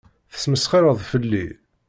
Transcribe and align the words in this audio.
Tesmesxireḍ 0.31 0.99
fell-i. 1.11 1.47